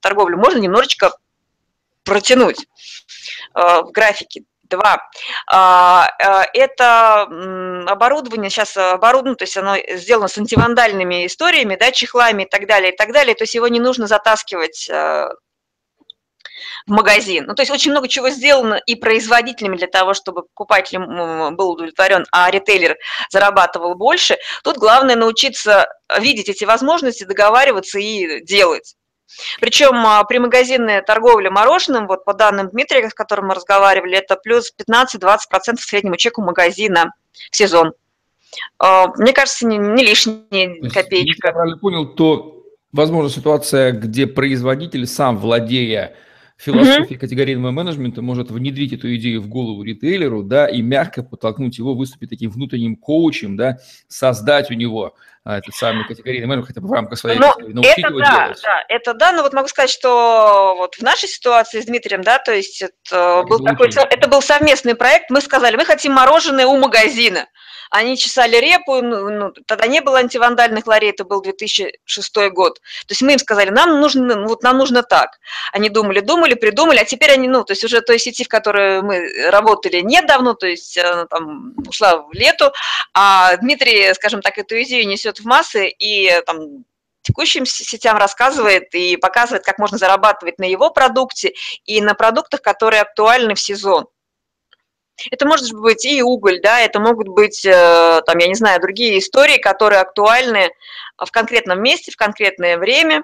торговлю 0.02 0.38
можно 0.38 0.60
немножечко 0.60 1.12
протянуть 2.04 2.66
э, 3.54 3.82
в 3.82 3.92
графике. 3.92 4.44
Два. 4.70 5.02
А, 5.50 6.10
э, 6.20 6.44
это 6.54 7.22
оборудование, 7.88 8.50
сейчас 8.50 8.76
оборудовано, 8.76 9.38
то 9.38 9.44
есть 9.44 9.56
оно 9.56 9.78
сделано 9.92 10.28
с 10.28 10.38
антивандальными 10.38 11.26
историями, 11.26 11.78
да, 11.80 11.94
чехлами 11.94 12.44
и 12.44 12.46
так 12.50 12.68
далее, 12.68 12.92
и 12.92 12.96
так 12.96 13.14
далее. 13.14 13.34
То 13.34 13.44
есть 13.44 13.56
его 13.56 13.70
не 13.70 13.80
нужно 13.80 14.08
затаскивать 14.08 14.90
э, 14.90 15.30
в 16.86 16.92
магазин. 16.92 17.46
Ну, 17.48 17.56
то 17.56 17.62
есть 17.62 17.72
очень 17.72 17.92
много 17.92 18.08
чего 18.08 18.30
сделано 18.30 18.76
и 18.86 18.96
производителями 18.96 19.78
для 19.78 19.88
того, 19.88 20.14
чтобы 20.14 20.44
покупатель 20.44 21.00
был 21.00 21.72
удовлетворен, 21.72 22.26
а 22.32 22.50
ритейлер 22.50 22.98
зарабатывал 23.30 23.96
больше. 23.96 24.38
Тут 24.64 24.78
главное 24.78 25.16
научиться 25.16 25.88
видеть 26.20 26.50
эти 26.50 26.66
возможности, 26.66 27.24
договариваться 27.24 28.00
и 28.00 28.44
делать. 28.44 28.96
Причем 29.60 30.06
а, 30.06 30.24
при 30.24 30.38
магазинной 30.40 31.02
торговле 31.02 31.50
мороженым, 31.50 32.08
вот 32.08 32.24
по 32.24 32.34
данным 32.34 32.70
Дмитрия, 32.70 33.10
с 33.10 33.14
которым 33.14 33.48
мы 33.48 33.56
разговаривали, 33.56 34.18
это 34.18 34.36
плюс 34.38 34.72
15-20% 34.80 35.38
среднему 35.80 36.16
чеку 36.16 36.42
магазина 36.42 37.14
в 37.52 37.56
сезон. 37.56 37.94
А, 38.80 39.08
мне 39.18 39.34
кажется, 39.34 39.68
не, 39.68 39.78
не 39.78 40.04
лишняя 40.04 40.90
копеечка. 40.90 41.18
Если 41.18 41.48
я 41.48 41.52
правильно 41.52 41.78
понял, 41.78 42.08
то 42.08 42.64
возможно 42.92 43.30
ситуация, 43.30 43.92
где 43.92 44.28
производитель 44.28 45.06
сам, 45.06 45.38
владея 45.38 46.16
философии 46.58 47.16
mm-hmm. 47.16 47.20
категорийного 47.20 47.72
менеджмента 47.72 48.22
может 48.22 48.52
внедрить 48.52 48.94
эту 48.94 49.16
идею 49.16 49.42
в 49.42 49.48
голову 49.48 49.84
ритейлеру, 49.84 50.44
да, 50.44 50.68
и 50.68 50.82
мягко 50.82 51.24
подтолкнуть 51.24 51.78
его 51.78 51.94
выступить 51.94 52.30
таким 52.30 52.50
внутренним 52.50 52.96
коучем, 52.96 53.56
да, 53.56 53.78
создать 54.08 54.72
у 54.72 54.74
него 54.74 55.16
этот 55.56 55.75
самый 55.75 56.06
категорийный 56.06 56.48
менеджмент 56.48 56.68
хотя 56.68 56.82
бы 56.82 56.88
в 56.88 56.92
рамках 56.92 57.18
своей 57.18 57.39
ну, 57.39 57.54
научить 57.58 57.98
это 58.00 58.08
его 58.08 58.20
да, 58.20 58.32
делать. 58.32 58.62
Да, 58.63 58.86
это 58.89 59.13
да, 59.13 59.32
но 59.32 59.44
вот 59.44 59.54
могу 59.54 59.68
сказать, 59.68 59.89
что 59.89 60.75
вот 60.77 60.96
в 60.96 61.01
нашей 61.01 61.29
ситуации 61.29 61.81
с 61.81 61.86
Дмитрием, 61.86 62.22
да, 62.22 62.40
то 62.40 62.53
есть 62.53 62.81
это, 62.81 63.44
был 63.48 63.60
такой, 63.64 63.90
это 63.90 64.27
был 64.27 64.42
совместный 64.42 64.96
проект, 64.96 65.29
мы 65.29 65.42
сказали, 65.42 65.75
мы 65.75 65.86
хотим 65.86 66.14
мороженое 66.14 66.66
у 66.66 66.77
магазина 66.77 67.48
они 67.90 68.18
чесали 68.18 68.57
репу, 68.57 69.01
ну, 69.01 69.29
ну, 69.29 69.53
тогда 69.66 69.88
не 69.88 70.01
было 70.01 70.20
антивандальных 70.20 70.88
ларей, 70.88 71.12
это 71.12 71.24
был 71.24 71.42
2006 71.42 72.36
год. 72.51 72.79
То 73.07 73.12
есть 73.12 73.22
мы 73.22 73.33
им 73.33 73.40
сказали, 73.40 73.70
нам 73.70 74.00
нужно, 74.00 74.36
ну, 74.36 74.48
вот 74.48 74.64
нам 74.64 74.77
нужно 74.77 75.03
так. 75.03 75.40
Они 75.72 75.90
думали, 75.90 76.20
думали, 76.20 76.53
придумали, 76.53 77.00
а 77.00 77.05
теперь 77.05 77.31
они, 77.31 77.48
ну, 77.48 77.64
то 77.64 77.74
есть 77.74 77.83
уже 77.83 78.01
той 78.01 78.20
сети, 78.20 78.44
в 78.44 78.50
которой 78.50 79.01
мы 79.01 79.50
работали 79.50 80.01
недавно, 80.01 80.53
то 80.53 80.68
есть 80.68 80.98
она 80.98 81.25
там 81.25 81.74
ушла 81.88 82.18
в 82.18 82.33
лету, 82.33 82.72
а 83.14 83.55
Дмитрий, 83.57 84.14
скажем 84.14 84.42
так, 84.42 84.57
эту 84.57 84.81
идею 84.83 85.07
несет 85.07 85.37
в 85.40 85.46
массы 85.46 85.90
и 85.90 86.42
там 86.46 86.86
текущим 87.22 87.66
сетям 87.66 88.18
рассказывает 88.18 88.94
и 88.96 89.18
показывает, 89.18 89.66
как 89.66 89.80
можно 89.80 89.98
зарабатывать 89.98 90.60
на 90.60 90.64
его 90.64 90.90
продукте 90.90 91.54
и 91.86 92.02
на 92.02 92.14
продуктах, 92.14 92.62
которые 92.62 93.02
актуальны 93.02 93.54
в 93.54 93.60
сезон. 93.60 94.08
Это 95.32 95.48
может 95.48 95.74
быть 95.74 96.06
и 96.06 96.22
уголь, 96.22 96.62
да, 96.62 96.80
это 96.80 97.00
могут 97.00 97.28
быть, 97.28 97.66
э, 97.66 98.22
там, 98.26 98.38
я 98.38 98.48
не 98.48 98.56
знаю, 98.56 98.80
другие 98.80 99.18
истории, 99.18 99.58
которые 99.58 100.00
актуальны 100.00 100.70
в 101.18 101.32
конкретном 101.32 101.82
месте, 101.82 102.12
в 102.12 102.16
конкретное 102.16 102.78
время 102.78 103.24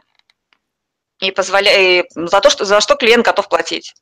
и 1.19 1.32
позволяют 1.32 2.08
за 2.15 2.41
то, 2.41 2.49
что, 2.49 2.65
за 2.65 2.82
что 2.82 2.95
клиент 2.95 3.26
готов 3.26 3.47
платить. 3.47 3.93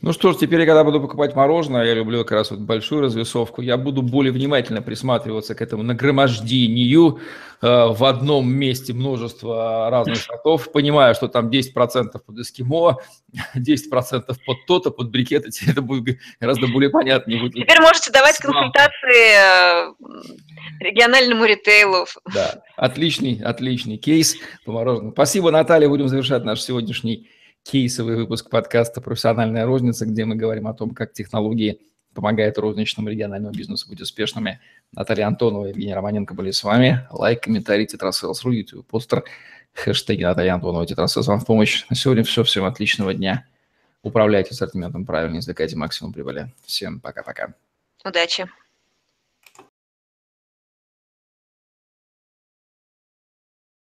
Ну 0.00 0.12
что 0.12 0.32
ж, 0.32 0.36
теперь, 0.36 0.66
когда 0.66 0.84
буду 0.84 1.00
покупать 1.00 1.34
мороженое, 1.34 1.84
я 1.84 1.94
люблю 1.94 2.24
как 2.24 2.32
раз 2.32 2.50
вот 2.50 2.60
большую 2.60 3.02
развесовку, 3.02 3.62
я 3.62 3.76
буду 3.76 4.02
более 4.02 4.32
внимательно 4.32 4.82
присматриваться 4.82 5.54
к 5.54 5.62
этому 5.62 5.82
нагромождению 5.82 7.20
э, 7.62 7.66
в 7.66 8.04
одном 8.04 8.52
месте 8.52 8.92
множество 8.92 9.88
разных 9.90 10.18
сортов, 10.18 10.70
понимаю, 10.72 11.14
что 11.14 11.28
там 11.28 11.48
10% 11.48 12.18
под 12.26 12.38
эскимо, 12.38 12.98
10% 13.56 14.36
под 14.46 14.66
то-то, 14.66 14.90
под 14.90 15.10
брикеты, 15.10 15.50
это 15.66 15.80
будет 15.80 16.18
гораздо 16.40 16.66
более 16.66 16.90
понятно. 16.90 17.38
Будет 17.38 17.54
теперь 17.54 17.80
можете 17.80 18.10
давать 18.10 18.36
консультации 18.38 19.88
э, 19.88 19.94
региональному 20.80 21.44
ритейлу. 21.44 22.06
Да, 22.34 22.62
отличный, 22.76 23.40
отличный 23.42 23.96
кейс 23.96 24.36
по 24.64 24.72
мороженому. 24.72 25.12
Спасибо, 25.12 25.50
Наталья, 25.50 25.88
будем 25.88 26.08
завершать 26.08 26.44
наш 26.44 26.60
сегодняшний 26.60 27.28
кейсовый 27.64 28.16
выпуск 28.16 28.50
подкаста 28.50 29.00
«Профессиональная 29.00 29.66
розница», 29.66 30.06
где 30.06 30.24
мы 30.24 30.36
говорим 30.36 30.68
о 30.68 30.74
том, 30.74 30.90
как 30.90 31.12
технологии 31.12 31.80
помогают 32.14 32.58
розничному 32.58 33.08
региональному 33.08 33.52
бизнесу 33.52 33.88
быть 33.88 34.00
успешными. 34.00 34.60
Наталья 34.92 35.26
Антонова 35.26 35.66
и 35.66 35.68
Евгений 35.70 35.94
Романенко 35.94 36.34
были 36.34 36.52
с 36.52 36.62
вами. 36.62 37.06
Лайк, 37.10 37.42
комментарий, 37.42 37.86
тетрасселс.ру, 37.86 38.52
YouTube, 38.52 38.86
постер, 38.86 39.24
хэштеги 39.72 40.22
Наталья 40.22 40.54
Антонова, 40.54 40.86
тетрасселс 40.86 41.26
вам 41.26 41.40
в 41.40 41.46
помощь. 41.46 41.84
На 41.90 41.96
сегодня 41.96 42.22
все. 42.22 42.44
Всем 42.44 42.64
отличного 42.64 43.14
дня. 43.14 43.46
Управляйте 44.02 44.50
ассортиментом 44.50 45.06
правильно, 45.06 45.38
извлекайте 45.38 45.76
максимум 45.76 46.12
прибыли. 46.12 46.52
Всем 46.64 47.00
пока-пока. 47.00 47.54
Удачи. 48.04 48.46